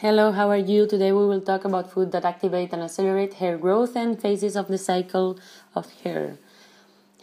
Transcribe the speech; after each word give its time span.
Hello, 0.00 0.32
how 0.32 0.48
are 0.48 0.56
you? 0.56 0.86
Today 0.86 1.12
we 1.12 1.26
will 1.26 1.42
talk 1.42 1.66
about 1.66 1.92
food 1.92 2.10
that 2.12 2.24
activate 2.24 2.72
and 2.72 2.82
accelerate 2.82 3.34
hair 3.34 3.58
growth 3.58 3.94
and 3.94 4.18
phases 4.18 4.56
of 4.56 4.68
the 4.68 4.78
cycle 4.78 5.38
of 5.74 5.92
hair. 6.02 6.38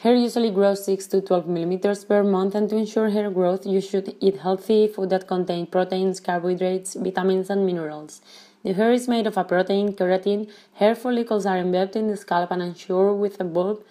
Hair 0.01 0.13
usually 0.13 0.51
grows 0.51 0.85
6 0.85 1.07
to 1.07 1.21
12 1.21 1.47
millimeters 1.47 2.05
per 2.05 2.21
month, 2.23 2.53
and 2.53 2.69
to 2.69 2.77
ensure 2.77 3.09
hair 3.09 3.31
growth, 3.31 3.65
you 3.65 3.81
should 3.81 4.15
eat 4.19 4.37
healthy 4.41 4.87
food 4.87 5.09
that 5.09 5.27
contain 5.27 5.65
proteins, 5.65 6.19
carbohydrates, 6.19 6.93
vitamins, 6.93 7.49
and 7.49 7.65
minerals. 7.65 8.21
The 8.61 8.73
hair 8.73 8.91
is 8.91 9.07
made 9.07 9.25
of 9.25 9.37
a 9.37 9.43
protein, 9.43 9.93
keratin. 9.93 10.47
Hair 10.73 10.93
follicles 10.93 11.47
are 11.47 11.57
embedded 11.57 11.95
in 11.95 12.09
the 12.09 12.15
scalp 12.15 12.51
and 12.51 12.61
ensure 12.61 13.11
with 13.11 13.41
a 13.41 13.43
bulb 13.43 13.83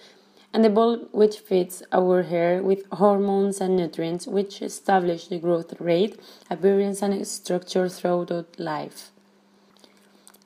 and 0.56 0.64
the 0.64 0.70
bulb 0.70 1.06
which 1.12 1.36
feeds 1.40 1.82
our 1.92 2.22
hair 2.22 2.62
with 2.62 2.90
hormones 2.92 3.60
and 3.60 3.76
nutrients 3.76 4.26
which 4.26 4.62
establish 4.62 5.28
the 5.28 5.38
growth 5.38 5.78
rate, 5.78 6.18
appearance, 6.48 7.02
and 7.02 7.26
structure 7.26 7.90
throughout 7.90 8.58
life. 8.58 9.10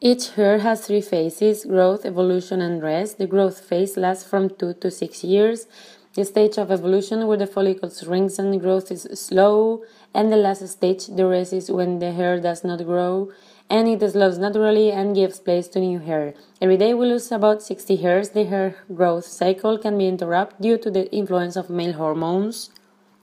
Each 0.00 0.30
hair 0.30 0.58
has 0.58 0.84
three 0.84 1.00
phases 1.00 1.64
growth, 1.64 2.04
evolution, 2.04 2.60
and 2.60 2.82
rest. 2.82 3.18
The 3.18 3.28
growth 3.28 3.60
phase 3.60 3.96
lasts 3.96 4.28
from 4.28 4.50
two 4.50 4.74
to 4.80 4.90
six 4.90 5.22
years. 5.22 5.68
The 6.14 6.24
stage 6.24 6.58
of 6.58 6.70
evolution 6.70 7.26
where 7.26 7.36
the 7.36 7.46
follicles 7.46 8.06
rings 8.06 8.38
and 8.38 8.60
growth 8.60 8.90
is 8.90 9.06
slow, 9.14 9.84
and 10.12 10.32
the 10.32 10.36
last 10.36 10.66
stage, 10.68 11.06
the 11.06 11.26
rest, 11.26 11.52
is 11.52 11.70
when 11.70 12.00
the 12.00 12.12
hair 12.12 12.40
does 12.40 12.64
not 12.64 12.84
grow 12.84 13.30
and 13.70 13.86
it 13.86 14.10
slows 14.10 14.36
naturally 14.36 14.90
and 14.90 15.14
gives 15.14 15.38
place 15.38 15.68
to 15.68 15.78
new 15.78 16.00
hair. 16.00 16.34
Every 16.60 16.76
day 16.76 16.92
we 16.92 17.06
lose 17.06 17.30
about 17.30 17.62
60 17.62 17.96
hairs. 17.96 18.30
The 18.30 18.44
hair 18.44 18.74
growth 18.92 19.24
cycle 19.24 19.78
can 19.78 19.96
be 19.96 20.08
interrupted 20.08 20.60
due 20.60 20.78
to 20.78 20.90
the 20.90 21.10
influence 21.14 21.54
of 21.54 21.70
male 21.70 21.92
hormones. 21.92 22.70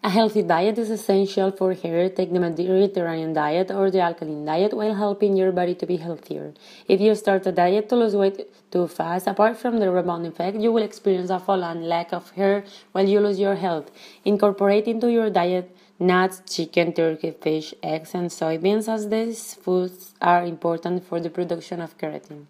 A 0.08 0.10
healthy 0.10 0.42
diet 0.42 0.78
is 0.78 0.90
essential 0.90 1.52
for 1.52 1.74
hair. 1.74 2.08
Take 2.08 2.32
the 2.32 2.40
Mediterranean 2.40 3.34
diet 3.34 3.70
or 3.70 3.92
the 3.92 4.00
alkaline 4.00 4.46
diet 4.46 4.74
while 4.74 4.94
helping 4.94 5.36
your 5.36 5.52
body 5.52 5.76
to 5.76 5.86
be 5.86 5.98
healthier. 5.98 6.54
If 6.88 7.02
you 7.02 7.14
start 7.14 7.46
a 7.46 7.52
diet 7.52 7.90
to 7.90 7.98
lose 7.98 8.16
weight 8.16 8.48
too 8.72 8.88
fast, 8.88 9.28
apart 9.28 9.58
from 9.58 9.80
the 9.80 9.92
rebound 9.92 10.26
effect, 10.26 10.56
you 10.62 10.72
will 10.72 10.84
experience 10.84 11.30
a 11.30 11.40
fall 11.40 11.62
and 11.62 11.90
lack 11.90 12.14
of 12.14 12.32
hair 12.32 12.64
while 12.94 13.06
you 13.06 13.20
lose 13.20 13.38
your 13.38 13.56
health. 13.56 13.92
Incorporate 14.24 14.88
into 14.88 15.12
your 15.12 15.30
diet 15.30 15.76
nuts, 16.00 16.42
chicken, 16.56 16.94
turkey, 16.94 17.32
fish, 17.32 17.74
eggs, 17.84 18.16
and 18.16 18.30
soybeans, 18.30 18.88
as 18.88 19.10
these 19.10 19.56
foods 19.56 20.14
are 20.22 20.46
important 20.46 21.06
for 21.06 21.20
the 21.20 21.30
production 21.30 21.82
of 21.82 21.98
keratin. 21.98 22.46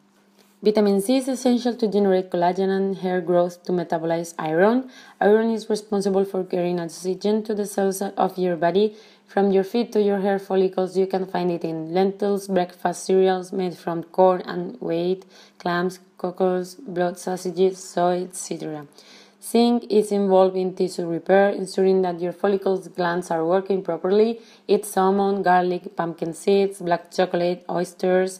Vitamin 0.63 1.02
C 1.02 1.17
is 1.17 1.27
essential 1.27 1.75
to 1.75 1.88
generate 1.88 2.31
collagen 2.31 2.75
and 2.75 2.97
hair 2.97 3.22
growth 3.22 3.63
to 3.63 3.72
metabolize 3.72 4.33
iron. 4.39 4.89
Iron 5.22 5.52
is 5.52 5.69
responsible 5.69 6.25
for 6.25 6.44
carrying 6.44 6.80
oxygen 6.80 7.44
to 7.44 7.53
the 7.53 7.67
cells 7.67 8.02
of 8.02 8.39
your 8.39 8.55
body. 8.55 8.95
From 9.28 9.52
your 9.52 9.63
feet 9.63 9.91
to 9.91 10.02
your 10.02 10.19
hair 10.19 10.39
follicles, 10.39 10.97
you 10.97 11.05
can 11.05 11.28
find 11.28 11.52
it 11.52 11.63
in 11.63 11.94
lentils, 11.94 12.47
breakfast 12.47 13.05
cereals 13.05 13.53
made 13.53 13.78
from 13.78 14.02
corn 14.05 14.41
and 14.47 14.81
wheat, 14.81 15.25
clams, 15.59 16.00
cockles, 16.17 16.73
blood 16.73 17.19
sausages, 17.19 17.78
soy, 17.78 18.23
etc. 18.23 18.88
Zinc 19.39 19.85
is 19.91 20.11
involved 20.11 20.58
in 20.58 20.73
tissue 20.73 21.05
repair, 21.05 21.50
ensuring 21.50 22.02
that 22.02 22.19
your 22.19 22.33
follicles 22.33 22.88
glands 22.88 23.30
are 23.30 23.45
working 23.45 23.83
properly. 23.83 24.41
Eat 24.67 24.85
salmon, 24.85 25.44
garlic, 25.44 25.95
pumpkin 25.95 26.33
seeds, 26.33 26.80
black 26.81 27.11
chocolate, 27.11 27.63
oysters. 27.69 28.39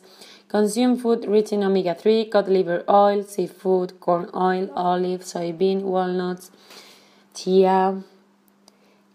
Consume 0.50 0.98
food 0.98 1.26
rich 1.28 1.52
in 1.52 1.62
omega 1.62 1.94
3, 1.94 2.26
cod 2.30 2.48
liver 2.48 2.84
oil, 2.90 3.22
seafood, 3.24 4.00
corn 4.00 4.30
oil, 4.34 4.72
olive, 4.76 5.22
soybean, 5.22 5.82
walnuts, 5.82 6.52
chia. 7.34 8.02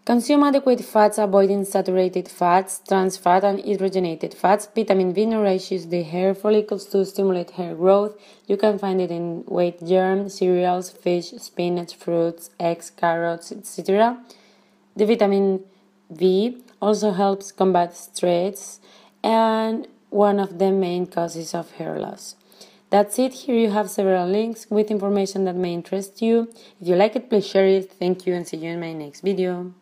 Consume 0.05 0.43
adequate 0.43 0.83
fats, 0.83 1.17
avoiding 1.17 1.65
saturated 1.65 2.27
fats, 2.27 2.81
trans 2.87 3.17
fat, 3.17 3.43
and 3.43 3.59
hydrogenated 3.59 4.33
fats. 4.35 4.67
Vitamin 4.75 5.11
B 5.11 5.25
nourishes 5.25 5.87
the 5.87 6.03
hair 6.03 6.35
follicles 6.35 6.85
to 6.87 7.03
stimulate 7.03 7.51
hair 7.51 7.73
growth. 7.73 8.13
You 8.45 8.57
can 8.57 8.77
find 8.77 9.01
it 9.01 9.09
in 9.09 9.43
wheat 9.47 9.83
germ, 9.83 10.29
cereals, 10.29 10.91
fish, 10.91 11.31
spinach, 11.37 11.95
fruits, 11.95 12.51
eggs, 12.59 12.91
carrots, 12.91 13.51
etc. 13.51 14.21
The 14.95 15.05
vitamin 15.05 15.63
B 16.15 16.57
also 16.79 17.11
helps 17.11 17.51
combat 17.51 17.95
stress 17.95 18.81
and 19.23 19.87
one 20.13 20.39
of 20.39 20.59
the 20.59 20.71
main 20.71 21.07
causes 21.07 21.53
of 21.53 21.71
hair 21.71 21.99
loss. 21.99 22.35
That's 22.89 23.17
it. 23.17 23.33
Here 23.33 23.55
you 23.55 23.71
have 23.71 23.89
several 23.89 24.27
links 24.27 24.67
with 24.69 24.91
information 24.91 25.45
that 25.45 25.55
may 25.55 25.73
interest 25.73 26.21
you. 26.21 26.49
If 26.79 26.87
you 26.87 26.95
like 26.95 27.15
it, 27.15 27.29
please 27.29 27.47
share 27.47 27.65
it. 27.65 27.91
Thank 27.91 28.27
you 28.27 28.35
and 28.35 28.47
see 28.47 28.57
you 28.57 28.69
in 28.69 28.79
my 28.79 28.93
next 28.93 29.21
video. 29.21 29.73